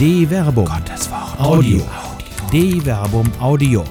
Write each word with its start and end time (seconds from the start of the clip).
De 0.00 0.26
Verbum. 0.26 0.64
Gottes 0.64 1.10
Wort. 1.10 1.38
Audio. 1.38 1.82
De 2.50 2.80
Verbum 2.80 3.30
Audio. 3.38 3.84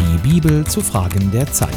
Die 0.00 0.28
Bibel 0.28 0.66
zu 0.66 0.80
Fragen 0.80 1.30
der 1.30 1.46
Zeit. 1.46 1.70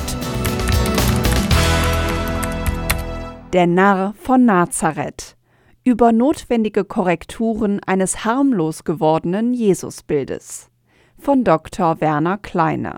Der 3.53 3.67
Narr 3.67 4.15
von 4.15 4.45
Nazareth. 4.45 5.37
Über 5.83 6.11
notwendige 6.11 6.85
Korrekturen 6.85 7.79
eines 7.85 8.25
harmlos 8.25 8.83
gewordenen 8.83 9.53
Jesusbildes. 9.53 10.71
Von 11.19 11.43
Dr. 11.43 12.01
Werner 12.01 12.39
Kleine. 12.39 12.95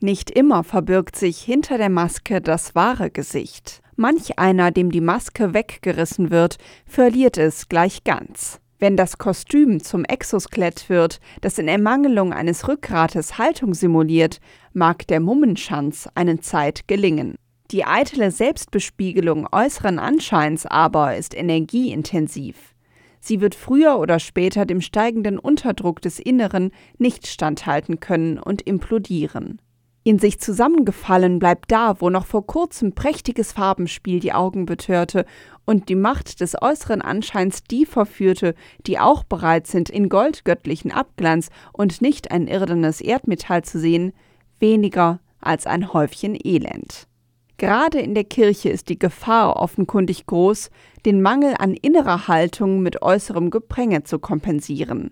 Nicht 0.00 0.30
immer 0.30 0.64
verbirgt 0.64 1.16
sich 1.16 1.42
hinter 1.42 1.76
der 1.76 1.90
Maske 1.90 2.40
das 2.40 2.74
wahre 2.74 3.10
Gesicht. 3.10 3.82
Manch 3.94 4.38
einer, 4.38 4.70
dem 4.70 4.90
die 4.90 5.02
Maske 5.02 5.52
weggerissen 5.52 6.30
wird, 6.30 6.56
verliert 6.86 7.36
es 7.36 7.68
gleich 7.68 8.04
ganz. 8.04 8.58
Wenn 8.78 8.96
das 8.96 9.16
Kostüm 9.16 9.82
zum 9.82 10.04
Exoskelett 10.04 10.90
wird, 10.90 11.18
das 11.40 11.58
in 11.58 11.66
Ermangelung 11.66 12.34
eines 12.34 12.68
Rückgrates 12.68 13.38
Haltung 13.38 13.72
simuliert, 13.72 14.38
mag 14.74 15.06
der 15.06 15.20
Mummenschanz 15.20 16.08
einen 16.14 16.42
Zeit 16.42 16.86
gelingen. 16.86 17.36
Die 17.70 17.84
eitle 17.84 18.30
Selbstbespiegelung 18.30 19.48
äußeren 19.50 19.98
Anscheins 19.98 20.66
aber 20.66 21.16
ist 21.16 21.34
energieintensiv. 21.34 22.74
Sie 23.18 23.40
wird 23.40 23.54
früher 23.54 23.98
oder 23.98 24.20
später 24.20 24.66
dem 24.66 24.80
steigenden 24.80 25.38
Unterdruck 25.38 26.02
des 26.02 26.20
Inneren 26.20 26.70
nicht 26.98 27.26
standhalten 27.26 27.98
können 27.98 28.38
und 28.38 28.62
implodieren. 28.62 29.60
In 30.06 30.20
sich 30.20 30.38
zusammengefallen 30.38 31.40
bleibt 31.40 31.72
da, 31.72 32.00
wo 32.00 32.10
noch 32.10 32.26
vor 32.26 32.46
kurzem 32.46 32.92
prächtiges 32.92 33.50
Farbenspiel 33.50 34.20
die 34.20 34.32
Augen 34.32 34.64
betörte 34.64 35.26
und 35.64 35.88
die 35.88 35.96
Macht 35.96 36.40
des 36.40 36.54
äußeren 36.62 37.02
Anscheins 37.02 37.64
die 37.64 37.84
verführte, 37.84 38.54
die 38.86 39.00
auch 39.00 39.24
bereit 39.24 39.66
sind, 39.66 39.90
in 39.90 40.08
goldgöttlichen 40.08 40.92
Abglanz 40.92 41.48
und 41.72 42.02
nicht 42.02 42.30
ein 42.30 42.46
irdenes 42.46 43.00
Erdmetall 43.00 43.64
zu 43.64 43.80
sehen, 43.80 44.12
weniger 44.60 45.18
als 45.40 45.66
ein 45.66 45.92
Häufchen 45.92 46.38
Elend. 46.40 47.08
Gerade 47.56 47.98
in 47.98 48.14
der 48.14 48.22
Kirche 48.22 48.68
ist 48.68 48.90
die 48.90 49.00
Gefahr 49.00 49.56
offenkundig 49.56 50.26
groß, 50.26 50.70
den 51.04 51.20
Mangel 51.20 51.56
an 51.58 51.74
innerer 51.74 52.28
Haltung 52.28 52.78
mit 52.78 53.02
äußerem 53.02 53.50
Gepränge 53.50 54.04
zu 54.04 54.20
kompensieren. 54.20 55.10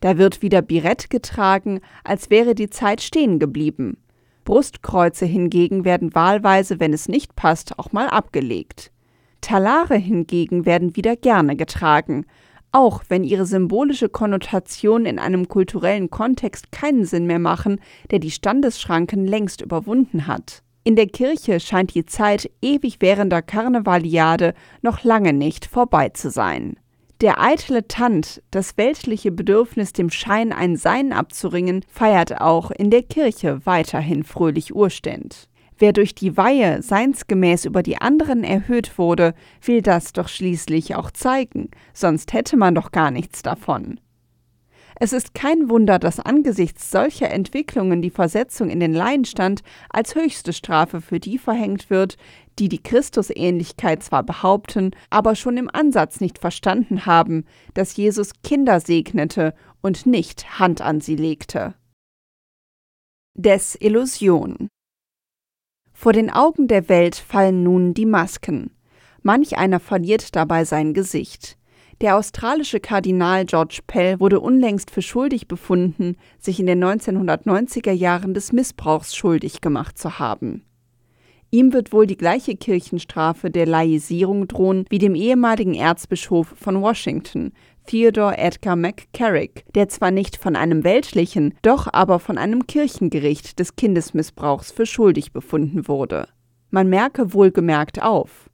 Da 0.00 0.16
wird 0.16 0.40
wieder 0.40 0.62
Birett 0.62 1.10
getragen, 1.10 1.80
als 2.04 2.30
wäre 2.30 2.54
die 2.54 2.70
Zeit 2.70 3.02
stehen 3.02 3.38
geblieben. 3.38 3.98
Brustkreuze 4.44 5.26
hingegen 5.26 5.84
werden 5.84 6.14
wahlweise, 6.14 6.80
wenn 6.80 6.92
es 6.92 7.08
nicht 7.08 7.34
passt, 7.36 7.78
auch 7.78 7.92
mal 7.92 8.08
abgelegt. 8.08 8.90
Talare 9.40 9.96
hingegen 9.96 10.64
werden 10.64 10.96
wieder 10.96 11.16
gerne 11.16 11.56
getragen, 11.56 12.26
auch 12.72 13.04
wenn 13.08 13.24
ihre 13.24 13.46
symbolische 13.46 14.08
Konnotation 14.08 15.06
in 15.06 15.18
einem 15.18 15.48
kulturellen 15.48 16.10
Kontext 16.10 16.72
keinen 16.72 17.04
Sinn 17.04 17.26
mehr 17.26 17.38
machen, 17.38 17.80
der 18.10 18.18
die 18.18 18.30
Standesschranken 18.30 19.26
längst 19.26 19.60
überwunden 19.60 20.26
hat. 20.26 20.62
In 20.82 20.96
der 20.96 21.06
Kirche 21.06 21.60
scheint 21.60 21.94
die 21.94 22.04
Zeit 22.04 22.50
ewig 22.60 23.00
währender 23.00 23.42
Karnevaliade 23.42 24.54
noch 24.82 25.02
lange 25.04 25.32
nicht 25.32 25.64
vorbei 25.66 26.10
zu 26.10 26.30
sein. 26.30 26.76
Der 27.20 27.40
eitle 27.40 27.86
Tant, 27.86 28.42
das 28.50 28.76
weltliche 28.76 29.30
Bedürfnis, 29.30 29.92
dem 29.92 30.10
Schein 30.10 30.52
ein 30.52 30.76
Sein 30.76 31.12
abzuringen, 31.12 31.84
feiert 31.88 32.40
auch 32.40 32.72
in 32.72 32.90
der 32.90 33.02
Kirche 33.02 33.60
weiterhin 33.64 34.24
fröhlich 34.24 34.74
Urständ. 34.74 35.48
Wer 35.78 35.92
durch 35.92 36.14
die 36.14 36.36
Weihe 36.36 36.82
seinsgemäß 36.82 37.64
über 37.64 37.82
die 37.82 37.98
anderen 37.98 38.42
erhöht 38.42 38.98
wurde, 38.98 39.34
will 39.62 39.80
das 39.80 40.12
doch 40.12 40.28
schließlich 40.28 40.96
auch 40.96 41.10
zeigen, 41.10 41.70
sonst 41.92 42.32
hätte 42.32 42.56
man 42.56 42.74
doch 42.74 42.90
gar 42.90 43.10
nichts 43.10 43.42
davon. 43.42 44.00
Es 44.96 45.12
ist 45.12 45.34
kein 45.34 45.68
Wunder, 45.68 45.98
dass 45.98 46.20
angesichts 46.20 46.90
solcher 46.90 47.30
Entwicklungen 47.30 48.00
die 48.00 48.10
Versetzung 48.10 48.70
in 48.70 48.78
den 48.78 48.92
Laienstand 48.92 49.62
als 49.90 50.14
höchste 50.14 50.52
Strafe 50.52 51.00
für 51.00 51.18
die 51.18 51.38
verhängt 51.38 51.90
wird, 51.90 52.16
die 52.58 52.68
die 52.68 52.82
Christusähnlichkeit 52.82 54.02
zwar 54.04 54.22
behaupten, 54.22 54.92
aber 55.10 55.34
schon 55.34 55.56
im 55.56 55.68
Ansatz 55.72 56.20
nicht 56.20 56.38
verstanden 56.38 57.06
haben, 57.06 57.44
dass 57.74 57.96
Jesus 57.96 58.32
Kinder 58.44 58.78
segnete 58.78 59.54
und 59.82 60.06
nicht 60.06 60.60
Hand 60.60 60.80
an 60.80 61.00
sie 61.00 61.16
legte. 61.16 61.74
Desillusion 63.34 64.68
Vor 65.92 66.12
den 66.12 66.30
Augen 66.30 66.68
der 66.68 66.88
Welt 66.88 67.16
fallen 67.16 67.64
nun 67.64 67.94
die 67.94 68.06
Masken. 68.06 68.70
Manch 69.22 69.58
einer 69.58 69.80
verliert 69.80 70.36
dabei 70.36 70.64
sein 70.64 70.94
Gesicht. 70.94 71.58
Der 72.00 72.16
australische 72.16 72.80
Kardinal 72.80 73.44
George 73.44 73.80
Pell 73.86 74.18
wurde 74.18 74.40
unlängst 74.40 74.90
für 74.90 75.02
schuldig 75.02 75.46
befunden, 75.46 76.16
sich 76.38 76.58
in 76.58 76.66
den 76.66 76.82
1990er 76.82 77.92
Jahren 77.92 78.34
des 78.34 78.52
Missbrauchs 78.52 79.14
schuldig 79.14 79.60
gemacht 79.60 79.96
zu 79.96 80.18
haben. 80.18 80.64
Ihm 81.50 81.72
wird 81.72 81.92
wohl 81.92 82.08
die 82.08 82.16
gleiche 82.16 82.56
Kirchenstrafe 82.56 83.48
der 83.48 83.66
Laisierung 83.66 84.48
drohen 84.48 84.86
wie 84.90 84.98
dem 84.98 85.14
ehemaligen 85.14 85.74
Erzbischof 85.74 86.52
von 86.56 86.82
Washington, 86.82 87.52
Theodore 87.86 88.38
Edgar 88.38 88.74
McCarrick, 88.74 89.64
der 89.74 89.88
zwar 89.88 90.10
nicht 90.10 90.36
von 90.36 90.56
einem 90.56 90.82
weltlichen, 90.82 91.54
doch 91.62 91.86
aber 91.92 92.18
von 92.18 92.38
einem 92.38 92.66
Kirchengericht 92.66 93.60
des 93.60 93.76
Kindesmissbrauchs 93.76 94.72
für 94.72 94.84
schuldig 94.84 95.32
befunden 95.32 95.86
wurde. 95.86 96.26
Man 96.70 96.88
merke 96.88 97.34
wohlgemerkt 97.34 98.02
auf. 98.02 98.50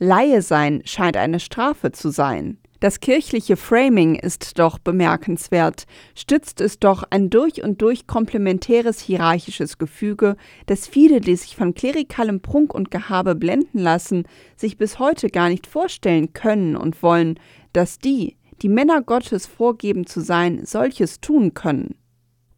Laie 0.00 0.42
sein 0.42 0.82
scheint 0.84 1.16
eine 1.16 1.38
Strafe 1.38 1.92
zu 1.92 2.10
sein. 2.10 2.58
Das 2.80 3.00
kirchliche 3.00 3.58
Framing 3.58 4.14
ist 4.14 4.58
doch 4.58 4.78
bemerkenswert, 4.78 5.84
stützt 6.14 6.62
es 6.62 6.78
doch 6.78 7.04
ein 7.10 7.28
durch 7.28 7.62
und 7.62 7.82
durch 7.82 8.06
komplementäres 8.06 9.00
hierarchisches 9.00 9.76
Gefüge, 9.76 10.36
das 10.64 10.86
viele, 10.86 11.20
die 11.20 11.36
sich 11.36 11.56
von 11.56 11.74
klerikalem 11.74 12.40
Prunk 12.40 12.72
und 12.72 12.90
Gehabe 12.90 13.34
blenden 13.34 13.80
lassen, 13.80 14.24
sich 14.56 14.78
bis 14.78 14.98
heute 14.98 15.28
gar 15.28 15.50
nicht 15.50 15.66
vorstellen 15.66 16.32
können 16.32 16.74
und 16.74 17.02
wollen, 17.02 17.38
dass 17.74 17.98
die, 17.98 18.38
die 18.62 18.70
Männer 18.70 19.02
Gottes 19.02 19.46
vorgeben 19.46 20.06
zu 20.06 20.22
sein, 20.22 20.64
solches 20.64 21.20
tun 21.20 21.52
können. 21.52 21.99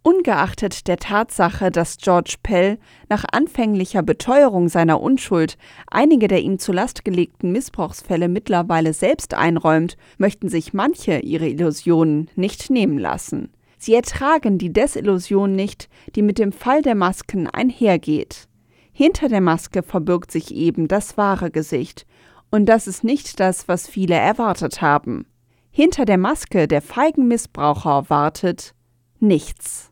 Ungeachtet 0.04 0.88
der 0.88 0.96
Tatsache, 0.96 1.70
dass 1.70 1.96
George 1.96 2.34
Pell 2.42 2.78
nach 3.08 3.24
anfänglicher 3.30 4.02
Beteuerung 4.02 4.68
seiner 4.68 5.00
Unschuld 5.00 5.56
einige 5.86 6.26
der 6.26 6.40
ihm 6.40 6.58
zur 6.58 6.74
Last 6.74 7.04
gelegten 7.04 7.52
Missbrauchsfälle 7.52 8.28
mittlerweile 8.28 8.94
selbst 8.94 9.32
einräumt, 9.34 9.96
möchten 10.18 10.48
sich 10.48 10.74
manche 10.74 11.20
ihre 11.20 11.48
Illusionen 11.48 12.28
nicht 12.34 12.68
nehmen 12.68 12.98
lassen. 12.98 13.52
Sie 13.78 13.94
ertragen 13.94 14.58
die 14.58 14.72
Desillusion 14.72 15.54
nicht, 15.54 15.88
die 16.16 16.22
mit 16.22 16.38
dem 16.38 16.50
Fall 16.50 16.82
der 16.82 16.96
Masken 16.96 17.46
einhergeht. 17.46 18.48
Hinter 18.92 19.28
der 19.28 19.40
Maske 19.40 19.84
verbirgt 19.84 20.32
sich 20.32 20.52
eben 20.52 20.88
das 20.88 21.16
wahre 21.16 21.52
Gesicht, 21.52 22.06
und 22.50 22.66
das 22.66 22.88
ist 22.88 23.04
nicht 23.04 23.38
das, 23.38 23.68
was 23.68 23.88
viele 23.88 24.16
erwartet 24.16 24.82
haben. 24.82 25.26
Hinter 25.70 26.04
der 26.04 26.18
Maske 26.18 26.66
der 26.66 26.82
feigen 26.82 27.28
Missbraucher 27.28 28.10
wartet 28.10 28.74
nichts. 29.20 29.91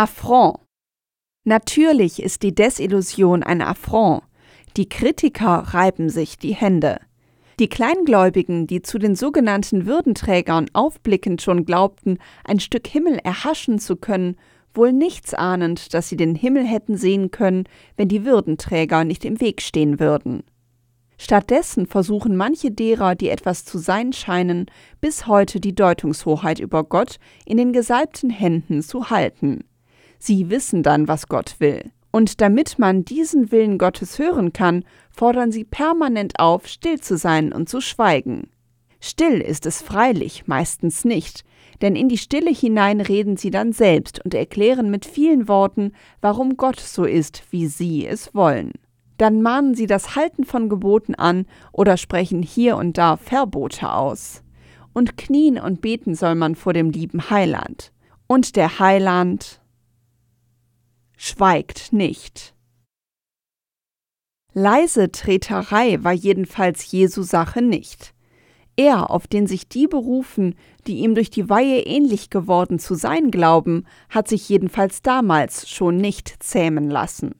Affront. 0.00 0.60
Natürlich 1.44 2.22
ist 2.22 2.42
die 2.42 2.54
Desillusion 2.54 3.42
ein 3.42 3.60
Affront. 3.60 4.22
Die 4.78 4.88
Kritiker 4.88 5.74
reiben 5.74 6.08
sich 6.08 6.38
die 6.38 6.54
Hände. 6.54 7.00
Die 7.58 7.68
Kleingläubigen, 7.68 8.66
die 8.66 8.80
zu 8.80 8.98
den 8.98 9.14
sogenannten 9.14 9.84
Würdenträgern 9.84 10.70
aufblickend 10.72 11.42
schon 11.42 11.66
glaubten, 11.66 12.16
ein 12.44 12.60
Stück 12.60 12.86
Himmel 12.86 13.18
erhaschen 13.22 13.78
zu 13.78 13.94
können, 13.94 14.36
wohl 14.72 14.94
nichts 14.94 15.34
ahnend, 15.34 15.92
dass 15.92 16.08
sie 16.08 16.16
den 16.16 16.34
Himmel 16.34 16.64
hätten 16.64 16.96
sehen 16.96 17.30
können, 17.30 17.64
wenn 17.98 18.08
die 18.08 18.24
Würdenträger 18.24 19.04
nicht 19.04 19.26
im 19.26 19.38
Weg 19.38 19.60
stehen 19.60 20.00
würden. 20.00 20.44
Stattdessen 21.18 21.84
versuchen 21.84 22.38
manche 22.38 22.70
derer, 22.70 23.16
die 23.16 23.28
etwas 23.28 23.66
zu 23.66 23.76
sein 23.76 24.14
scheinen, 24.14 24.64
bis 25.02 25.26
heute 25.26 25.60
die 25.60 25.74
Deutungshoheit 25.74 26.58
über 26.58 26.84
Gott 26.84 27.18
in 27.44 27.58
den 27.58 27.74
gesalbten 27.74 28.30
Händen 28.30 28.80
zu 28.80 29.10
halten. 29.10 29.64
Sie 30.20 30.50
wissen 30.50 30.82
dann, 30.82 31.08
was 31.08 31.28
Gott 31.28 31.56
will. 31.58 31.90
Und 32.12 32.40
damit 32.40 32.78
man 32.78 33.04
diesen 33.04 33.50
Willen 33.50 33.78
Gottes 33.78 34.18
hören 34.18 34.52
kann, 34.52 34.84
fordern 35.10 35.50
sie 35.50 35.64
permanent 35.64 36.38
auf, 36.38 36.66
still 36.66 37.00
zu 37.00 37.16
sein 37.16 37.52
und 37.52 37.68
zu 37.68 37.80
schweigen. 37.80 38.50
Still 39.00 39.40
ist 39.40 39.64
es 39.64 39.80
freilich, 39.80 40.46
meistens 40.46 41.06
nicht, 41.06 41.42
denn 41.80 41.96
in 41.96 42.10
die 42.10 42.18
Stille 42.18 42.50
hinein 42.50 43.00
reden 43.00 43.38
sie 43.38 43.50
dann 43.50 43.72
selbst 43.72 44.22
und 44.22 44.34
erklären 44.34 44.90
mit 44.90 45.06
vielen 45.06 45.48
Worten, 45.48 45.92
warum 46.20 46.58
Gott 46.58 46.78
so 46.78 47.04
ist, 47.04 47.42
wie 47.50 47.66
sie 47.66 48.06
es 48.06 48.34
wollen. 48.34 48.72
Dann 49.16 49.40
mahnen 49.40 49.74
sie 49.74 49.86
das 49.86 50.16
Halten 50.16 50.44
von 50.44 50.68
Geboten 50.68 51.14
an 51.14 51.46
oder 51.72 51.96
sprechen 51.96 52.42
hier 52.42 52.76
und 52.76 52.98
da 52.98 53.16
Verbote 53.16 53.90
aus. 53.92 54.42
Und 54.92 55.16
knien 55.16 55.58
und 55.58 55.80
beten 55.80 56.14
soll 56.14 56.34
man 56.34 56.54
vor 56.54 56.72
dem 56.72 56.90
lieben 56.90 57.30
Heiland. 57.30 57.92
Und 58.26 58.56
der 58.56 58.78
Heiland, 58.78 59.59
schweigt 61.22 61.92
nicht. 61.92 62.54
Leise 64.54 65.12
Treterei 65.12 66.02
war 66.02 66.14
jedenfalls 66.14 66.90
Jesu 66.90 67.22
Sache 67.22 67.60
nicht. 67.60 68.14
Er, 68.74 69.10
auf 69.10 69.26
den 69.26 69.46
sich 69.46 69.68
die 69.68 69.86
berufen, 69.86 70.54
die 70.86 71.00
ihm 71.00 71.14
durch 71.14 71.28
die 71.28 71.50
Weihe 71.50 71.82
ähnlich 71.82 72.30
geworden 72.30 72.78
zu 72.78 72.94
sein 72.94 73.30
glauben, 73.30 73.84
hat 74.08 74.28
sich 74.28 74.48
jedenfalls 74.48 75.02
damals 75.02 75.68
schon 75.68 75.98
nicht 75.98 76.42
zähmen 76.42 76.88
lassen. 76.88 77.34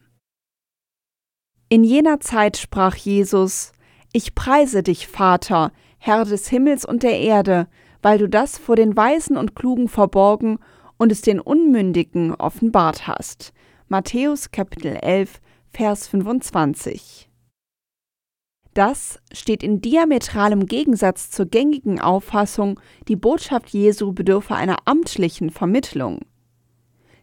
In 1.70 1.82
jener 1.82 2.20
Zeit 2.20 2.58
sprach 2.58 2.96
Jesus, 2.96 3.72
Ich 4.12 4.34
preise 4.34 4.82
dich, 4.82 5.06
Vater, 5.06 5.72
Herr 5.96 6.26
des 6.26 6.48
Himmels 6.48 6.84
und 6.84 7.02
der 7.02 7.18
Erde, 7.18 7.66
weil 8.02 8.18
du 8.18 8.28
das 8.28 8.58
vor 8.58 8.76
den 8.76 8.94
Weisen 8.94 9.38
und 9.38 9.56
Klugen 9.56 9.88
verborgen 9.88 10.58
und 10.98 11.10
es 11.10 11.22
den 11.22 11.40
Unmündigen 11.40 12.34
offenbart 12.34 13.06
hast. 13.08 13.54
Matthäus 13.92 14.52
Kapitel 14.52 14.94
11, 15.02 15.40
Vers 15.68 16.06
25. 16.06 17.28
Das 18.72 19.18
steht 19.32 19.64
in 19.64 19.80
diametralem 19.80 20.66
Gegensatz 20.66 21.32
zur 21.32 21.46
gängigen 21.46 22.00
Auffassung, 22.00 22.78
die 23.08 23.16
Botschaft 23.16 23.70
Jesu 23.70 24.12
bedürfe 24.12 24.54
einer 24.54 24.76
amtlichen 24.84 25.50
Vermittlung. 25.50 26.20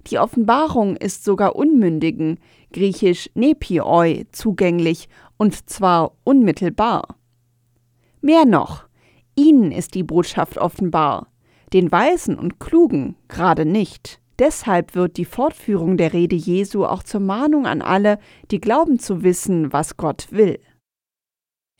Die 0.08 0.20
Offenbarung 0.20 0.98
ist 0.98 1.24
sogar 1.24 1.56
Unmündigen, 1.56 2.38
griechisch 2.74 3.30
nepioi, 3.34 4.26
zugänglich 4.34 5.08
und 5.38 5.70
zwar 5.70 6.18
unmittelbar. 6.26 7.16
Mehr 8.20 8.44
noch, 8.44 8.90
ihnen 9.36 9.72
ist 9.72 9.96
die 9.96 10.04
Botschaft 10.04 10.58
offenbar, 10.58 11.32
den 11.72 11.94
Weisen 11.94 12.38
und 12.38 12.60
Klugen 12.60 13.16
gerade 13.30 13.66
nicht. 13.66 14.20
Deshalb 14.40 14.94
wird 14.94 15.18
die 15.18 15.26
Fortführung 15.26 15.98
der 15.98 16.14
Rede 16.14 16.36
Jesu 16.36 16.86
auch 16.86 17.04
zur 17.04 17.22
Mahnung 17.22 17.66
an 17.66 17.82
alle, 17.82 18.20
die 18.52 18.62
glauben 18.62 19.00
zu 19.00 19.24
wissen, 19.24 19.74
was 19.74 19.98
Gott 19.98 20.28
will. 20.32 20.60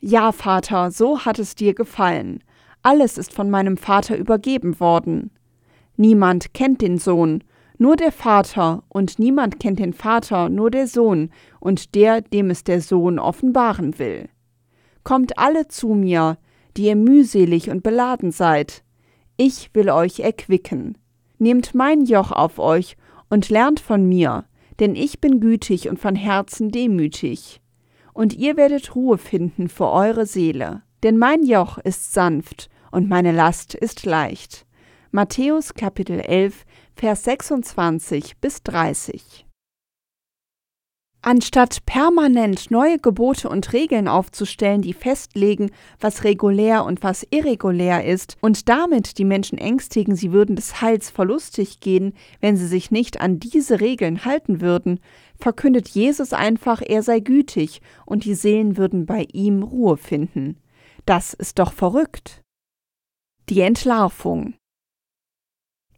Ja, 0.00 0.32
Vater, 0.32 0.90
so 0.90 1.24
hat 1.24 1.38
es 1.38 1.54
dir 1.54 1.74
gefallen. 1.74 2.42
Alles 2.82 3.18
ist 3.18 3.32
von 3.32 3.50
meinem 3.50 3.76
Vater 3.76 4.16
übergeben 4.16 4.80
worden. 4.80 5.30
Niemand 5.96 6.54
kennt 6.54 6.80
den 6.80 6.98
Sohn, 6.98 7.42
nur 7.78 7.96
der 7.96 8.12
Vater, 8.12 8.82
und 8.88 9.18
niemand 9.18 9.60
kennt 9.60 9.78
den 9.78 9.92
Vater, 9.92 10.48
nur 10.48 10.70
der 10.70 10.86
Sohn, 10.86 11.30
und 11.60 11.94
der, 11.94 12.20
dem 12.20 12.50
es 12.50 12.64
der 12.64 12.80
Sohn 12.80 13.18
offenbaren 13.18 13.98
will. 13.98 14.28
Kommt 15.04 15.38
alle 15.38 15.68
zu 15.68 15.88
mir, 15.88 16.38
die 16.76 16.86
ihr 16.86 16.96
mühselig 16.96 17.70
und 17.70 17.82
beladen 17.82 18.32
seid. 18.32 18.82
Ich 19.36 19.70
will 19.74 19.90
euch 19.90 20.20
erquicken. 20.20 20.98
Nehmt 21.38 21.74
mein 21.74 22.04
Joch 22.04 22.32
auf 22.32 22.58
euch 22.58 22.96
und 23.30 23.48
lernt 23.48 23.80
von 23.80 24.08
mir, 24.08 24.44
denn 24.80 24.94
ich 24.94 25.20
bin 25.20 25.40
gütig 25.40 25.88
und 25.88 25.98
von 25.98 26.14
Herzen 26.14 26.70
demütig 26.70 27.60
und 28.18 28.34
ihr 28.34 28.56
werdet 28.56 28.96
Ruhe 28.96 29.16
finden 29.16 29.68
für 29.68 29.88
eure 29.92 30.26
Seele. 30.26 30.82
Denn 31.04 31.18
mein 31.18 31.44
Joch 31.44 31.78
ist 31.78 32.12
sanft 32.12 32.68
und 32.90 33.08
meine 33.08 33.30
Last 33.30 33.74
ist 33.74 34.04
leicht. 34.04 34.66
Matthäus 35.12 35.72
Kapitel 35.74 36.18
11, 36.18 36.64
Vers 36.96 37.22
26 37.22 38.38
bis 38.40 38.64
30. 38.64 39.47
Anstatt 41.20 41.84
permanent 41.84 42.70
neue 42.70 42.98
Gebote 42.98 43.48
und 43.48 43.72
Regeln 43.72 44.06
aufzustellen, 44.06 44.82
die 44.82 44.92
festlegen, 44.92 45.70
was 45.98 46.22
regulär 46.22 46.84
und 46.84 47.02
was 47.02 47.26
irregulär 47.30 48.04
ist, 48.04 48.36
und 48.40 48.68
damit 48.68 49.18
die 49.18 49.24
Menschen 49.24 49.58
ängstigen, 49.58 50.14
sie 50.14 50.30
würden 50.30 50.54
des 50.54 50.80
Heils 50.80 51.10
verlustig 51.10 51.80
gehen, 51.80 52.14
wenn 52.40 52.56
sie 52.56 52.68
sich 52.68 52.92
nicht 52.92 53.20
an 53.20 53.40
diese 53.40 53.80
Regeln 53.80 54.24
halten 54.24 54.60
würden, 54.60 55.00
verkündet 55.40 55.88
Jesus 55.88 56.32
einfach, 56.32 56.82
er 56.86 57.02
sei 57.02 57.18
gütig 57.18 57.82
und 58.06 58.24
die 58.24 58.34
Seelen 58.34 58.76
würden 58.76 59.04
bei 59.04 59.26
ihm 59.32 59.64
Ruhe 59.64 59.96
finden. 59.96 60.56
Das 61.04 61.34
ist 61.34 61.58
doch 61.58 61.72
verrückt. 61.72 62.42
Die 63.48 63.60
Entlarvung. 63.60 64.54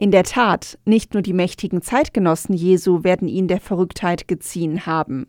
In 0.00 0.10
der 0.10 0.24
Tat, 0.24 0.78
nicht 0.86 1.12
nur 1.12 1.22
die 1.22 1.34
mächtigen 1.34 1.82
Zeitgenossen 1.82 2.54
Jesu 2.54 3.04
werden 3.04 3.28
ihn 3.28 3.48
der 3.48 3.60
Verrücktheit 3.60 4.26
geziehen 4.28 4.86
haben. 4.86 5.26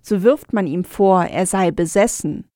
So 0.00 0.22
wirft 0.22 0.54
man 0.54 0.66
ihm 0.66 0.84
vor, 0.84 1.24
er 1.24 1.44
sei 1.44 1.70
besessen. 1.70 2.48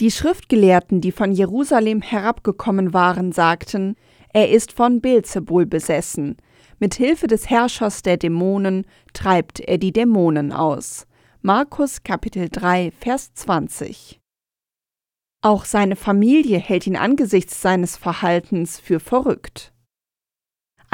Die 0.00 0.10
Schriftgelehrten, 0.10 1.02
die 1.02 1.12
von 1.12 1.30
Jerusalem 1.30 2.00
herabgekommen 2.00 2.94
waren, 2.94 3.32
sagten, 3.32 3.96
er 4.32 4.50
ist 4.50 4.72
von 4.72 5.02
Beelzebul 5.02 5.66
besessen. 5.66 6.38
Mit 6.78 6.94
Hilfe 6.94 7.26
des 7.26 7.50
Herrschers 7.50 8.00
der 8.00 8.16
Dämonen 8.16 8.86
treibt 9.12 9.60
er 9.60 9.76
die 9.76 9.92
Dämonen 9.92 10.52
aus. 10.52 11.06
Markus 11.42 12.02
Kapitel 12.02 12.48
3, 12.48 12.92
Vers 12.98 13.34
20. 13.34 14.20
Auch 15.42 15.66
seine 15.66 15.96
Familie 15.96 16.58
hält 16.58 16.86
ihn 16.86 16.96
angesichts 16.96 17.60
seines 17.60 17.98
Verhaltens 17.98 18.80
für 18.80 19.00
verrückt. 19.00 19.74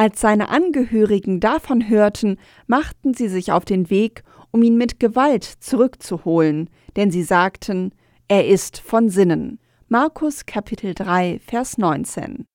Als 0.03 0.21
seine 0.21 0.49
Angehörigen 0.49 1.39
davon 1.39 1.89
hörten, 1.89 2.37
machten 2.67 3.15
sie 3.15 3.29
sich 3.29 3.53
auf 3.53 3.65
den 3.65 3.89
Weg, 3.89 4.25
um 4.51 4.65
ihn 4.65 4.77
mit 4.77 4.99
Gewalt 4.99 5.45
zurückzuholen, 5.45 6.69
denn 6.97 7.13
sie 7.13 7.23
sagten, 7.23 7.95
er 8.27 8.49
ist 8.49 8.81
von 8.81 9.11
Sinnen. 9.11 9.61
Markus 9.87 10.45
Kapitel 10.45 10.95
3, 10.95 11.41
Vers 11.47 11.79
19. 11.79 12.47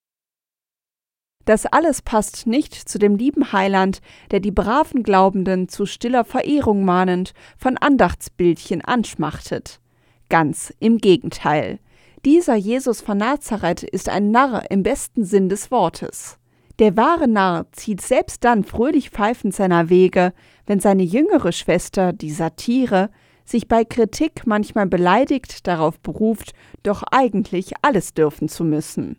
Das 1.46 1.66
alles 1.66 2.02
passt 2.02 2.48
nicht 2.48 2.74
zu 2.74 3.00
dem 3.00 3.16
lieben 3.16 3.54
Heiland, 3.54 4.02
der 4.32 4.42
die 4.42 4.52
braven 4.52 5.04
Glaubenden 5.04 5.70
zu 5.70 5.86
stiller 5.86 6.26
Verehrung 6.26 6.84
mahnend 6.84 7.34
von 7.58 7.78
Andachtsbildchen 7.78 8.84
anschmachtet. 8.84 9.80
Ganz 10.28 10.74
im 10.82 10.98
Gegenteil. 10.98 11.80
Dieser 12.26 12.56
Jesus 12.56 13.00
von 13.00 13.20
Nazareth 13.20 13.84
ist 13.84 14.10
ein 14.10 14.32
Narr 14.32 14.70
im 14.70 14.84
besten 14.84 15.24
Sinn 15.24 15.48
des 15.48 15.72
Wortes. 15.72 16.38
Der 16.80 16.96
wahre 16.96 17.28
Narr 17.28 17.72
zieht 17.72 18.02
selbst 18.02 18.44
dann 18.44 18.64
fröhlich 18.64 19.10
pfeifend 19.10 19.56
seiner 19.56 19.90
Wege, 19.90 20.34
wenn 20.68 20.80
seine 20.80 21.04
jüngere 21.04 21.52
Schwester, 21.52 22.14
die 22.14 22.30
Satire, 22.30 23.10
sich 23.46 23.68
bei 23.68 23.84
Kritik 23.84 24.46
manchmal 24.46 24.86
beleidigt 24.86 25.66
darauf 25.66 26.00
beruft, 26.00 26.54
doch 26.84 27.02
eigentlich 27.10 27.72
alles 27.82 28.14
dürfen 28.14 28.48
zu 28.48 28.64
müssen. 28.64 29.18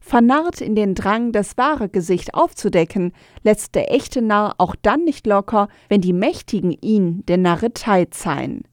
Vernarrt 0.00 0.60
in 0.60 0.74
den 0.74 0.94
Drang, 0.94 1.32
das 1.32 1.56
wahre 1.56 1.88
Gesicht 1.88 2.34
aufzudecken, 2.34 3.12
lässt 3.42 3.74
der 3.74 3.92
echte 3.92 4.20
Narr 4.20 4.54
auch 4.58 4.74
dann 4.82 5.04
nicht 5.04 5.26
locker, 5.26 5.68
wenn 5.88 6.00
die 6.00 6.12
Mächtigen 6.12 6.72
ihn 6.72 7.24
der 7.26 7.38
Narretei 7.38 8.06
zeihen. 8.06 8.64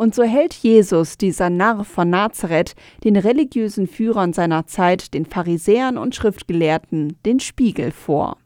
Und 0.00 0.14
so 0.14 0.22
hält 0.22 0.54
Jesus, 0.54 1.18
dieser 1.18 1.50
Narr 1.50 1.84
von 1.84 2.08
Nazareth, 2.08 2.74
den 3.04 3.16
religiösen 3.16 3.86
Führern 3.86 4.32
seiner 4.32 4.66
Zeit, 4.66 5.12
den 5.12 5.26
Pharisäern 5.26 5.98
und 5.98 6.14
Schriftgelehrten, 6.14 7.18
den 7.26 7.38
Spiegel 7.38 7.90
vor. 7.90 8.38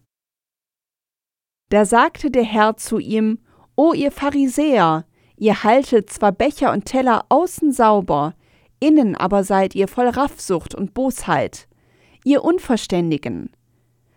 Da 1.68 1.84
sagte 1.84 2.32
der 2.32 2.42
Herr 2.42 2.76
zu 2.76 2.98
ihm, 2.98 3.38
O 3.76 3.92
ihr 3.92 4.10
Pharisäer, 4.10 5.06
ihr 5.36 5.62
haltet 5.62 6.10
zwar 6.10 6.32
Becher 6.32 6.72
und 6.72 6.86
Teller 6.86 7.24
außen 7.28 7.70
sauber, 7.70 8.34
innen 8.80 9.14
aber 9.14 9.44
seid 9.44 9.76
ihr 9.76 9.86
voll 9.86 10.08
Raffsucht 10.08 10.74
und 10.74 10.92
Bosheit. 10.92 11.68
Ihr 12.24 12.42
Unverständigen, 12.42 13.52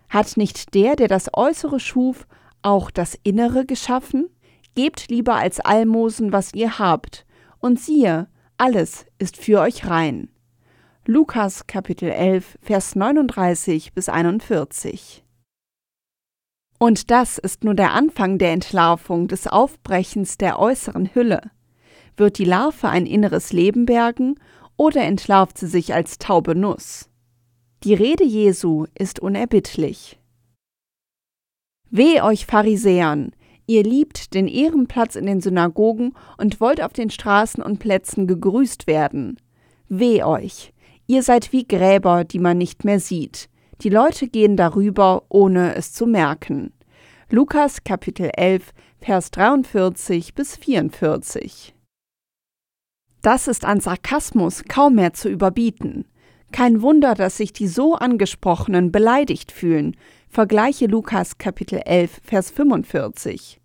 hat 0.09 0.37
nicht 0.37 0.73
der, 0.73 0.95
der 0.95 1.07
das 1.07 1.29
Äußere 1.35 1.79
schuf, 1.79 2.25
auch 2.63 2.89
das 2.89 3.15
Innere 3.21 3.67
geschaffen? 3.67 4.27
Gebt 4.73 5.09
lieber 5.09 5.35
als 5.35 5.59
Almosen, 5.59 6.33
was 6.33 6.55
ihr 6.55 6.79
habt, 6.79 7.26
und 7.59 7.79
siehe, 7.79 8.27
alles 8.57 9.05
ist 9.19 9.37
für 9.37 9.61
euch 9.61 9.87
rein. 9.87 10.29
Lukas 11.05 11.67
Kapitel 11.67 12.09
11, 12.09 12.57
Vers 12.61 12.95
39 12.95 13.93
bis 13.93 14.09
41. 14.09 15.23
Und 16.79 17.11
das 17.11 17.37
ist 17.37 17.63
nur 17.63 17.75
der 17.75 17.93
Anfang 17.93 18.37
der 18.37 18.51
Entlarvung, 18.51 19.27
des 19.27 19.47
Aufbrechens 19.47 20.37
der 20.37 20.59
äußeren 20.59 21.13
Hülle. 21.15 21.51
Wird 22.17 22.37
die 22.37 22.45
Larve 22.45 22.89
ein 22.89 23.05
inneres 23.05 23.53
Leben 23.53 23.85
bergen 23.85 24.39
oder 24.75 25.03
entlarvt 25.03 25.57
sie 25.57 25.67
sich 25.67 25.93
als 25.93 26.17
taube 26.17 26.55
Nuss? 26.55 27.09
Die 27.83 27.93
Rede 27.93 28.23
Jesu 28.23 28.85
ist 28.95 29.19
unerbittlich. 29.19 30.19
Weh 31.89 32.21
euch 32.21 32.45
Pharisäern, 32.45 33.31
Ihr 33.69 33.83
liebt 33.83 34.33
den 34.33 34.47
Ehrenplatz 34.47 35.15
in 35.15 35.25
den 35.25 35.41
Synagogen 35.41 36.13
und 36.37 36.61
wollt 36.61 36.81
auf 36.81 36.93
den 36.93 37.09
Straßen 37.09 37.61
und 37.61 37.79
Plätzen 37.79 38.25
gegrüßt 38.25 38.87
werden. 38.87 39.37
Weh 39.89 40.23
euch! 40.23 40.73
Ihr 41.05 41.21
seid 41.21 41.51
wie 41.51 41.67
Gräber, 41.67 42.23
die 42.23 42.39
man 42.39 42.57
nicht 42.57 42.85
mehr 42.85 42.99
sieht. 43.01 43.49
Die 43.81 43.89
Leute 43.89 44.27
gehen 44.27 44.57
darüber, 44.57 45.23
ohne 45.29 45.75
es 45.75 45.93
zu 45.93 46.05
merken. 46.05 46.73
Lukas 47.29 47.83
Kapitel 47.83 48.29
11, 48.35 48.73
Vers 48.99 49.31
43 49.31 50.33
bis 50.33 50.55
44. 50.55 51.75
Das 53.21 53.47
ist 53.49 53.65
an 53.65 53.81
Sarkasmus 53.81 54.63
kaum 54.65 54.95
mehr 54.95 55.13
zu 55.13 55.29
überbieten. 55.29 56.05
Kein 56.53 56.81
Wunder, 56.81 57.13
dass 57.13 57.37
sich 57.37 57.51
die 57.51 57.67
so 57.67 57.95
angesprochenen 57.95 58.91
beleidigt 58.91 59.51
fühlen, 59.51 59.97
Vergleiche 60.29 60.85
Lukas 60.85 61.39
Kapitel 61.39 61.79
11, 61.83 62.19
Vers 62.23 62.51
45. 62.51 63.59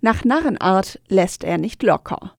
Nach 0.00 0.24
Narrenart 0.24 1.00
lässt 1.08 1.44
er 1.44 1.58
nicht 1.58 1.82
locker. 1.82 2.34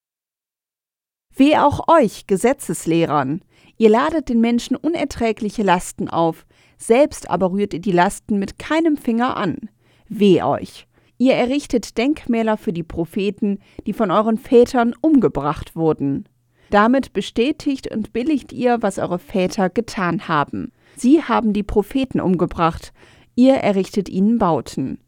Weh 1.36 1.56
auch 1.56 1.88
euch, 1.88 2.26
Gesetzeslehrern. 2.26 3.44
Ihr 3.78 3.90
ladet 3.90 4.30
den 4.30 4.42
Menschen 4.42 4.76
unerträgliche 4.76 5.62
Lasten 5.62 6.10
auf, 6.10 6.48
selbst 6.80 7.30
aber 7.30 7.52
rührt 7.52 7.76
ihr 7.76 7.82
die 7.82 7.92
Lasten 7.92 8.40
mit 8.40 8.58
keinem 8.58 8.98
Finger 8.98 9.38
an. 9.38 9.70
Weh 10.08 10.42
euch. 10.42 10.88
Ihr 11.20 11.36
errichtet 11.36 11.98
Denkmäler 11.98 12.58
für 12.58 12.74
die 12.74 12.84
Propheten, 12.84 13.60
die 13.86 13.94
von 13.94 14.10
euren 14.10 14.40
Vätern 14.40 14.96
umgebracht 15.00 15.76
wurden. 15.76 16.28
Damit 16.72 17.14
bestätigt 17.14 17.92
und 17.94 18.14
billigt 18.14 18.52
ihr, 18.52 18.82
was 18.82 18.98
eure 18.98 19.20
Väter 19.20 19.70
getan 19.70 20.28
haben. 20.28 20.72
Sie 20.96 21.24
haben 21.24 21.54
die 21.54 21.64
Propheten 21.64 22.20
umgebracht, 22.20 22.94
ihr 23.40 23.56
errichtet 23.56 24.10
ihnen 24.10 24.38
Bauten. 24.38 25.00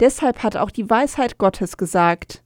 Deshalb 0.00 0.42
hat 0.42 0.54
auch 0.54 0.70
die 0.70 0.90
Weisheit 0.90 1.38
Gottes 1.38 1.78
gesagt, 1.78 2.42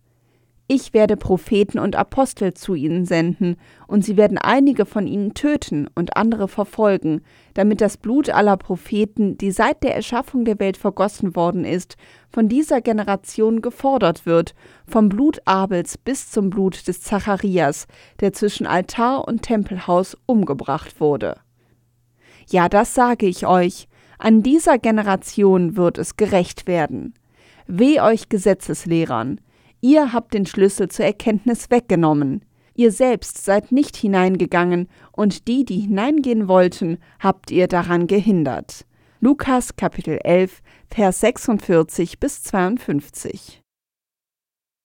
ich 0.69 0.95
werde 0.95 1.17
Propheten 1.17 1.79
und 1.79 1.95
Apostel 1.97 2.55
zu 2.55 2.75
ihnen 2.75 3.05
senden, 3.05 3.57
und 3.89 4.05
sie 4.05 4.17
werden 4.17 4.39
einige 4.39 4.87
von 4.87 5.09
ihnen 5.09 5.35
töten 5.35 5.89
und 5.95 6.17
andere 6.17 6.47
verfolgen, 6.47 7.21
damit 7.53 7.81
das 7.81 7.97
Blut 7.97 8.31
aller 8.31 8.57
Propheten, 8.57 9.37
die 9.37 9.51
seit 9.51 9.83
der 9.83 9.95
Erschaffung 9.95 10.45
der 10.45 10.61
Welt 10.61 10.77
vergossen 10.77 11.35
worden 11.35 11.65
ist, 11.65 11.97
von 12.31 12.49
dieser 12.49 12.81
Generation 12.81 13.61
gefordert 13.61 14.27
wird, 14.27 14.55
vom 14.87 15.09
Blut 15.09 15.41
Abels 15.47 15.99
bis 15.99 16.31
zum 16.31 16.49
Blut 16.49 16.87
des 16.87 17.03
Zacharias, 17.03 17.89
der 18.21 18.33
zwischen 18.33 18.67
Altar 18.67 19.27
und 19.27 19.43
Tempelhaus 19.43 20.17
umgebracht 20.27 21.01
wurde. 21.01 21.37
Ja, 22.49 22.69
das 22.69 22.95
sage 22.95 23.27
ich 23.27 23.47
euch, 23.47 23.89
an 24.25 24.43
dieser 24.43 24.79
Generation 24.79 25.77
wird 25.77 25.99
es 25.99 26.17
gerecht 26.17 26.67
werden. 26.67 27.15
Weh 27.67 28.01
euch 28.01 28.29
Gesetzeslehrern, 28.29 29.41
Ihr 29.85 30.15
habt 30.15 30.33
den 30.33 30.47
Schlüssel 30.47 30.89
zur 30.89 31.05
Erkenntnis 31.05 31.71
weggenommen. 31.71 32.43
Ihr 32.75 32.91
selbst 32.91 33.45
seid 33.45 33.71
nicht 33.71 33.99
hineingegangen, 33.99 34.89
und 35.13 35.47
die, 35.47 35.67
die 35.67 35.81
hineingehen 35.81 36.49
wollten, 36.49 36.97
habt 37.21 37.51
ihr 37.51 37.69
daran 37.69 38.07
gehindert. 38.07 38.87
Lukas 39.21 39.77
Kapitel 39.77 40.19
11, 40.25 40.63
Vers 40.89 41.21
46 41.21 42.19
bis 42.19 42.43
52. 42.45 43.61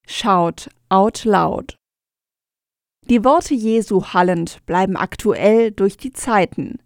Schaut 0.06 0.70
out 0.90 1.24
loud. 1.24 1.78
Die 3.10 3.24
Worte 3.24 3.54
Jesu 3.54 4.04
hallend 4.04 4.66
bleiben 4.66 4.98
aktuell 4.98 5.72
durch 5.72 5.96
die 5.96 6.12
Zeiten. 6.12 6.80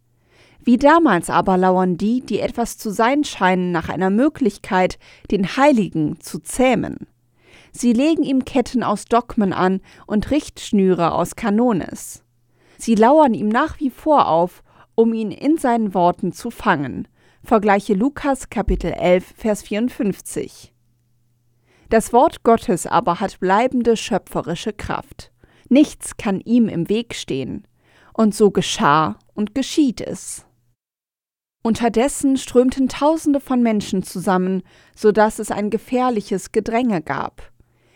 Wie 0.65 0.77
damals 0.77 1.29
aber 1.29 1.57
lauern 1.57 1.97
die, 1.97 2.21
die 2.21 2.39
etwas 2.39 2.77
zu 2.77 2.89
sein 2.89 3.23
scheinen, 3.23 3.71
nach 3.71 3.89
einer 3.89 4.09
Möglichkeit, 4.09 4.97
den 5.29 5.57
Heiligen 5.57 6.19
zu 6.21 6.39
zähmen. 6.39 7.07
Sie 7.73 7.91
legen 7.91 8.23
ihm 8.23 8.45
Ketten 8.45 8.83
aus 8.83 9.05
Dogmen 9.05 9.51
an 9.51 9.81
und 10.07 10.31
Richtschnüre 10.31 11.11
aus 11.11 11.35
Kanones. 11.35 12.23
Sie 12.77 12.95
lauern 12.95 13.33
ihm 13.33 13.49
nach 13.49 13.79
wie 13.79 13.89
vor 13.89 14.27
auf, 14.27 14.63
um 14.95 15.13
ihn 15.13 15.31
in 15.31 15.57
seinen 15.57 15.93
Worten 15.93 16.31
zu 16.31 16.49
fangen. 16.49 17.07
Vergleiche 17.43 17.93
Lukas 17.93 18.49
Kapitel 18.49 18.91
11, 18.91 19.33
Vers 19.35 19.63
54. 19.63 20.73
Das 21.89 22.13
Wort 22.13 22.43
Gottes 22.43 22.87
aber 22.87 23.19
hat 23.19 23.39
bleibende 23.39 23.97
schöpferische 23.97 24.71
Kraft. 24.71 25.31
Nichts 25.67 26.15
kann 26.15 26.39
ihm 26.39 26.69
im 26.69 26.87
Weg 26.89 27.15
stehen. 27.15 27.67
Und 28.13 28.33
so 28.33 28.51
geschah 28.51 29.17
und 29.33 29.55
geschieht 29.55 29.99
es. 29.99 30.45
Unterdessen 31.65 32.35
strömten 32.35 32.89
Tausende 32.89 33.39
von 33.39 33.63
Menschen 33.63 34.03
zusammen, 34.03 34.63
so 34.95 35.13
dass 35.13 35.39
es 35.39 35.49
ein 35.49 35.69
gefährliches 35.69 36.51
Gedränge 36.51 37.01
gab. 37.01 37.41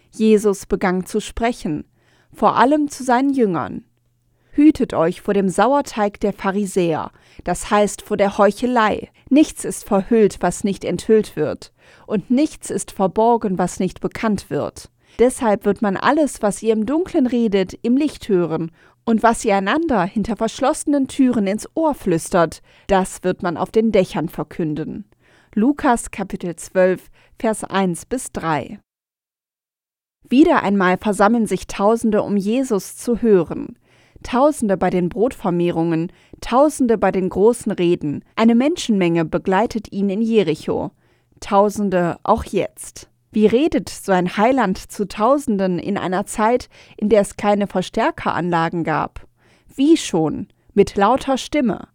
Jesus 0.09 0.65
begann 0.65 1.05
zu 1.05 1.19
sprechen, 1.19 1.83
vor 2.33 2.55
allem 2.55 2.87
zu 2.87 3.03
seinen 3.03 3.33
Jüngern. 3.33 3.83
Hütet 4.51 4.93
euch 4.93 5.21
vor 5.21 5.33
dem 5.33 5.49
Sauerteig 5.49 6.19
der 6.21 6.31
Pharisäer, 6.31 7.11
das 7.43 7.69
heißt 7.69 8.01
vor 8.01 8.15
der 8.15 8.37
Heuchelei. 8.37 9.09
Nichts 9.29 9.65
ist 9.65 9.83
verhüllt, 9.83 10.37
was 10.39 10.63
nicht 10.63 10.85
enthüllt 10.85 11.35
wird, 11.35 11.73
und 12.07 12.31
nichts 12.31 12.69
ist 12.69 12.91
verborgen, 12.91 13.57
was 13.57 13.81
nicht 13.81 13.99
bekannt 13.99 14.49
wird. 14.49 14.89
Deshalb 15.19 15.65
wird 15.65 15.81
man 15.81 15.97
alles, 15.97 16.41
was 16.41 16.63
ihr 16.63 16.71
im 16.71 16.85
Dunkeln 16.85 17.27
redet, 17.27 17.73
im 17.81 17.97
Licht 17.97 18.29
hören, 18.29 18.71
und 19.07 19.23
was 19.23 19.43
ihr 19.43 19.55
einander 19.55 20.03
hinter 20.03 20.35
verschlossenen 20.35 21.07
Türen 21.07 21.47
ins 21.47 21.67
Ohr 21.73 21.95
flüstert, 21.95 22.61
das 22.85 23.23
wird 23.23 23.41
man 23.41 23.57
auf 23.57 23.71
den 23.71 23.91
Dächern 23.91 24.29
verkünden. 24.29 25.05
Lukas 25.55 26.11
Kapitel 26.11 26.55
12, 26.55 27.09
Vers 27.39 27.63
1 27.63 28.05
bis 28.05 28.31
3 28.33 28.79
wieder 30.29 30.63
einmal 30.63 30.97
versammeln 30.97 31.47
sich 31.47 31.67
Tausende, 31.67 32.21
um 32.21 32.37
Jesus 32.37 32.97
zu 32.97 33.21
hören. 33.21 33.77
Tausende 34.23 34.77
bei 34.77 34.89
den 34.89 35.09
Brotvermehrungen, 35.09 36.11
Tausende 36.41 36.97
bei 36.97 37.11
den 37.11 37.29
großen 37.29 37.71
Reden. 37.71 38.25
Eine 38.35 38.55
Menschenmenge 38.55 39.25
begleitet 39.25 39.91
ihn 39.91 40.09
in 40.09 40.21
Jericho. 40.21 40.91
Tausende 41.39 42.17
auch 42.23 42.43
jetzt. 42.43 43.09
Wie 43.37 43.45
redet 43.45 43.87
so 43.87 44.13
ein 44.13 44.35
Heiland 44.35 44.79
zu 44.79 45.07
Tausenden 45.07 45.77
in 45.77 45.95
einer 45.95 46.25
Zeit, 46.25 46.69
in 46.97 47.07
der 47.07 47.21
es 47.21 47.37
keine 47.37 47.67
Verstärkeranlagen 47.67 48.83
gab? 48.83 49.27
Wie 49.75 49.95
schon? 49.95 50.47
Mit 50.73 50.95
lauter 50.95 51.37
Stimme. 51.37 51.87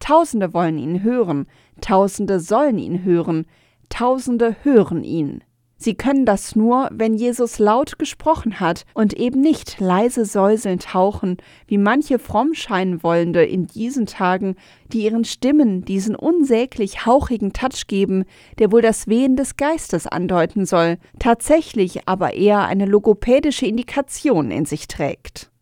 Tausende 0.00 0.52
wollen 0.52 0.76
ihn 0.76 1.04
hören, 1.04 1.46
Tausende 1.80 2.40
sollen 2.40 2.80
ihn 2.80 3.04
hören, 3.04 3.46
Tausende 3.90 4.56
hören 4.64 5.04
ihn. 5.04 5.44
Sie 5.80 5.94
können 5.94 6.26
das 6.26 6.56
nur, 6.56 6.88
wenn 6.92 7.14
Jesus 7.14 7.60
laut 7.60 8.00
gesprochen 8.00 8.58
hat 8.58 8.84
und 8.94 9.14
eben 9.14 9.40
nicht 9.40 9.78
leise 9.78 10.24
säuselnd 10.24 10.92
hauchen, 10.92 11.36
wie 11.68 11.78
manche 11.78 12.18
fromm 12.18 12.52
scheinen 12.54 13.04
wollende 13.04 13.44
in 13.44 13.68
diesen 13.68 14.06
Tagen, 14.06 14.56
die 14.92 15.04
ihren 15.04 15.24
Stimmen 15.24 15.84
diesen 15.84 16.16
unsäglich 16.16 17.06
hauchigen 17.06 17.52
Touch 17.52 17.86
geben, 17.86 18.24
der 18.58 18.72
wohl 18.72 18.82
das 18.82 19.06
Wehen 19.06 19.36
des 19.36 19.56
Geistes 19.56 20.08
andeuten 20.08 20.66
soll, 20.66 20.98
tatsächlich 21.20 22.08
aber 22.08 22.34
eher 22.34 22.66
eine 22.66 22.84
logopädische 22.84 23.66
Indikation 23.66 24.50
in 24.50 24.64
sich 24.64 24.88
trägt. 24.88 25.52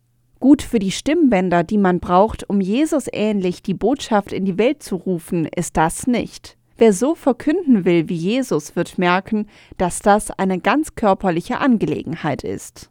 Gut 0.40 0.62
für 0.62 0.78
die 0.78 0.92
Stimmbänder, 0.92 1.62
die 1.62 1.78
man 1.78 2.00
braucht, 2.00 2.48
um 2.48 2.62
Jesus 2.62 3.06
ähnlich 3.12 3.62
die 3.62 3.74
Botschaft 3.74 4.32
in 4.32 4.46
die 4.46 4.56
Welt 4.56 4.82
zu 4.82 4.96
rufen, 4.96 5.44
ist 5.44 5.76
das 5.76 6.06
nicht. 6.06 6.56
Wer 6.78 6.92
so 6.92 7.14
verkünden 7.14 7.84
will 7.84 8.08
wie 8.08 8.16
Jesus, 8.16 8.76
wird 8.76 8.98
merken, 8.98 9.48
dass 9.78 10.00
das 10.00 10.30
eine 10.30 10.60
ganz 10.60 10.94
körperliche 10.94 11.58
Angelegenheit 11.58 12.44
ist. 12.44 12.90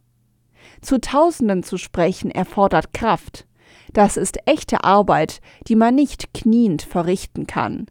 Zu 0.81 0.99
Tausenden 0.99 1.63
zu 1.63 1.77
sprechen 1.77 2.31
erfordert 2.31 2.93
Kraft. 2.93 3.45
Das 3.93 4.17
ist 4.17 4.39
echte 4.45 4.83
Arbeit, 4.83 5.39
die 5.67 5.75
man 5.75 5.95
nicht 5.95 6.33
kniend 6.33 6.81
verrichten 6.81 7.47
kann. 7.47 7.85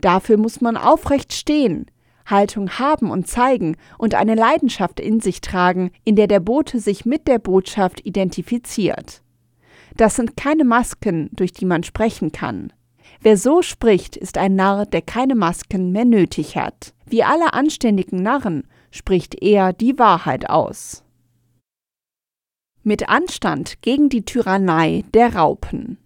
Dafür 0.00 0.36
muss 0.36 0.60
man 0.60 0.76
aufrecht 0.76 1.32
stehen, 1.32 1.86
Haltung 2.26 2.70
haben 2.78 3.10
und 3.10 3.26
zeigen 3.26 3.76
und 3.96 4.14
eine 4.14 4.34
Leidenschaft 4.34 5.00
in 5.00 5.20
sich 5.20 5.40
tragen, 5.40 5.90
in 6.04 6.16
der 6.16 6.26
der 6.26 6.40
Bote 6.40 6.80
sich 6.80 7.06
mit 7.06 7.26
der 7.26 7.38
Botschaft 7.38 8.04
identifiziert. 8.04 9.22
Das 9.96 10.16
sind 10.16 10.36
keine 10.36 10.64
Masken, 10.64 11.30
durch 11.32 11.52
die 11.52 11.64
man 11.64 11.82
sprechen 11.82 12.30
kann. 12.30 12.72
Wer 13.20 13.36
so 13.36 13.62
spricht, 13.62 14.16
ist 14.16 14.38
ein 14.38 14.54
Narr, 14.54 14.86
der 14.86 15.02
keine 15.02 15.34
Masken 15.34 15.90
mehr 15.90 16.04
nötig 16.04 16.56
hat. 16.56 16.94
Wie 17.06 17.24
alle 17.24 17.52
anständigen 17.52 18.22
Narren 18.22 18.66
spricht 18.90 19.42
er 19.42 19.72
die 19.72 19.98
Wahrheit 19.98 20.48
aus. 20.48 21.04
Mit 22.82 23.08
Anstand 23.08 23.82
gegen 23.82 24.08
die 24.08 24.24
Tyrannei 24.24 25.04
der 25.12 25.34
Raupen. 25.34 25.98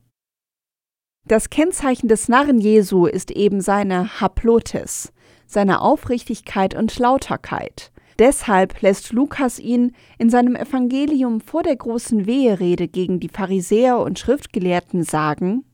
Das 1.29 1.51
Kennzeichen 1.51 2.09
des 2.09 2.29
Narren 2.29 2.59
Jesu 2.59 3.07
ist 3.07 3.31
eben 3.31 3.61
seine 3.61 4.21
Haplotes, 4.21 5.13
seine 5.47 5.81
Aufrichtigkeit 5.81 6.75
und 6.75 6.99
Lauterkeit. 6.99 7.93
Deshalb 8.19 8.81
lässt 8.83 9.13
Lukas 9.13 9.59
ihn 9.59 9.93
in 10.19 10.31
seinem 10.31 10.57
Evangelium 10.57 11.41
vor 11.41 11.63
der 11.63 11.77
großen 11.77 12.27
Weherede 12.27 12.89
gegen 12.89 13.21
die 13.21 13.29
Pharisäer 13.29 13.99
und 13.99 14.19
Schriftgelehrten 14.19 15.05
sagen, 15.05 15.65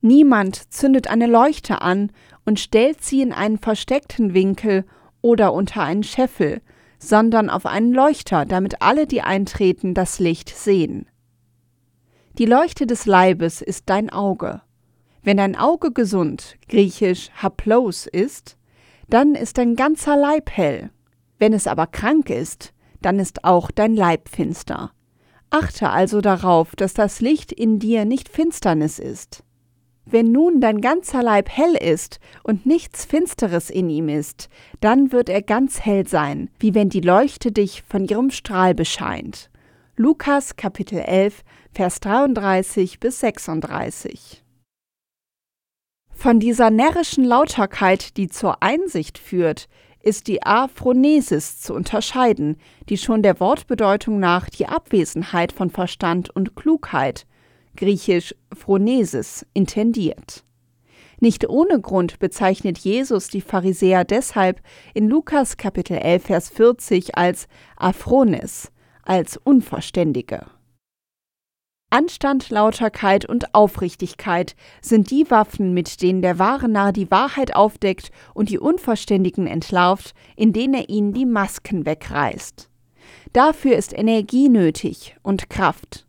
Niemand 0.00 0.72
zündet 0.72 1.08
eine 1.08 1.26
Leuchte 1.26 1.82
an 1.82 2.10
und 2.46 2.58
stellt 2.58 3.04
sie 3.04 3.20
in 3.20 3.32
einen 3.32 3.58
versteckten 3.58 4.34
Winkel 4.34 4.84
oder 5.20 5.52
unter 5.52 5.82
einen 5.82 6.02
Scheffel, 6.02 6.62
sondern 6.98 7.50
auf 7.50 7.66
einen 7.66 7.92
Leuchter, 7.92 8.44
damit 8.44 8.82
alle, 8.82 9.06
die 9.06 9.22
eintreten, 9.22 9.94
das 9.94 10.18
Licht 10.18 10.48
sehen. 10.48 11.06
Die 12.38 12.46
Leuchte 12.46 12.86
des 12.86 13.06
Leibes 13.06 13.60
ist 13.60 13.90
dein 13.90 14.10
Auge. 14.10 14.62
Wenn 15.22 15.36
dein 15.36 15.56
Auge 15.56 15.92
gesund, 15.92 16.56
griechisch 16.68 17.30
haplos 17.34 18.06
ist, 18.06 18.56
dann 19.08 19.34
ist 19.34 19.58
dein 19.58 19.76
ganzer 19.76 20.16
Leib 20.16 20.50
hell. 20.50 20.90
Wenn 21.38 21.52
es 21.52 21.66
aber 21.66 21.86
krank 21.86 22.30
ist, 22.30 22.72
dann 23.02 23.18
ist 23.18 23.44
auch 23.44 23.70
dein 23.70 23.94
Leib 23.94 24.28
finster. 24.28 24.92
Achte 25.50 25.90
also 25.90 26.20
darauf, 26.20 26.76
dass 26.76 26.94
das 26.94 27.20
Licht 27.20 27.52
in 27.52 27.78
dir 27.78 28.04
nicht 28.04 28.28
Finsternis 28.28 28.98
ist. 28.98 29.42
Wenn 30.12 30.32
nun 30.32 30.60
dein 30.60 30.80
ganzer 30.80 31.22
Leib 31.22 31.48
hell 31.48 31.76
ist 31.76 32.18
und 32.42 32.66
nichts 32.66 33.04
Finsteres 33.04 33.70
in 33.70 33.88
ihm 33.88 34.08
ist, 34.08 34.48
dann 34.80 35.12
wird 35.12 35.28
er 35.28 35.40
ganz 35.40 35.80
hell 35.80 36.06
sein, 36.08 36.50
wie 36.58 36.74
wenn 36.74 36.88
die 36.88 37.00
Leuchte 37.00 37.52
dich 37.52 37.82
von 37.82 38.04
ihrem 38.04 38.30
Strahl 38.30 38.74
bescheint. 38.74 39.50
Lukas 39.96 40.56
Kapitel 40.56 40.98
11, 40.98 41.44
Vers 41.72 42.00
33 42.00 42.98
bis 42.98 43.20
36. 43.20 44.42
Von 46.10 46.40
dieser 46.40 46.70
närrischen 46.70 47.24
Lauterkeit, 47.24 48.16
die 48.16 48.28
zur 48.28 48.64
Einsicht 48.64 49.16
führt, 49.16 49.68
ist 50.02 50.26
die 50.26 50.42
Aphronesis 50.42 51.60
zu 51.60 51.72
unterscheiden, 51.72 52.56
die 52.88 52.96
schon 52.96 53.22
der 53.22 53.38
Wortbedeutung 53.38 54.18
nach 54.18 54.50
die 54.50 54.66
Abwesenheit 54.66 55.52
von 55.52 55.70
Verstand 55.70 56.30
und 56.30 56.56
Klugheit, 56.56 57.26
griechisch 57.76 58.34
Phronesis, 58.52 59.46
intendiert. 59.54 60.44
Nicht 61.20 61.48
ohne 61.48 61.80
Grund 61.80 62.18
bezeichnet 62.18 62.78
Jesus 62.78 63.28
die 63.28 63.42
Pharisäer 63.42 64.04
deshalb 64.04 64.60
in 64.94 65.08
Lukas 65.08 65.58
Kapitel 65.58 65.98
11 65.98 66.22
Vers 66.22 66.48
40 66.48 67.16
als 67.16 67.46
Aphrones, 67.76 68.72
als 69.02 69.36
Unverständige. 69.36 70.46
Anstand, 71.90 72.50
Lauterkeit 72.50 73.26
und 73.26 73.52
Aufrichtigkeit 73.52 74.54
sind 74.80 75.10
die 75.10 75.28
Waffen, 75.28 75.74
mit 75.74 76.00
denen 76.02 76.22
der 76.22 76.38
wahre 76.38 76.68
Narr 76.68 76.92
die 76.92 77.10
Wahrheit 77.10 77.54
aufdeckt 77.54 78.12
und 78.32 78.48
die 78.48 78.60
Unverständigen 78.60 79.48
entlarvt, 79.48 80.14
indem 80.36 80.72
er 80.72 80.88
ihnen 80.88 81.12
die 81.12 81.26
Masken 81.26 81.84
wegreißt. 81.84 82.70
Dafür 83.32 83.76
ist 83.76 83.92
Energie 83.92 84.48
nötig 84.48 85.16
und 85.22 85.50
Kraft. 85.50 86.06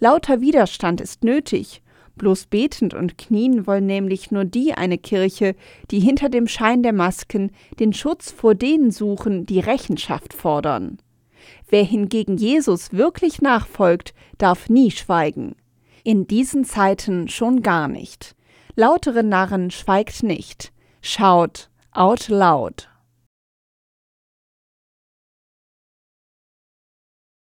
Lauter 0.00 0.40
Widerstand 0.40 1.00
ist 1.00 1.24
nötig, 1.24 1.82
bloß 2.16 2.46
betend 2.46 2.94
und 2.94 3.18
knien 3.18 3.66
wollen 3.66 3.86
nämlich 3.86 4.30
nur 4.30 4.44
die 4.44 4.74
eine 4.74 4.98
Kirche, 4.98 5.54
die 5.90 6.00
hinter 6.00 6.28
dem 6.28 6.46
Schein 6.46 6.82
der 6.82 6.92
Masken 6.92 7.50
den 7.80 7.92
Schutz 7.92 8.30
vor 8.30 8.54
denen 8.54 8.90
suchen, 8.90 9.46
die 9.46 9.60
Rechenschaft 9.60 10.34
fordern. 10.34 10.98
Wer 11.68 11.84
hingegen 11.84 12.36
Jesus 12.36 12.92
wirklich 12.92 13.40
nachfolgt, 13.40 14.14
darf 14.38 14.68
nie 14.68 14.90
schweigen. 14.90 15.54
In 16.04 16.26
diesen 16.26 16.64
Zeiten 16.64 17.28
schon 17.28 17.62
gar 17.62 17.88
nicht. 17.88 18.34
Lautere 18.76 19.24
Narren 19.24 19.70
schweigt 19.70 20.22
nicht, 20.22 20.72
schaut 21.02 21.70
out 21.92 22.28
loud. 22.28 22.88